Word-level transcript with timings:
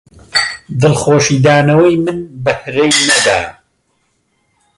دڵخۆشی 0.81 1.37
دانەوەی 1.45 1.95
من 2.05 2.17
بەهرەی 2.43 2.91
نەدا 3.07 3.39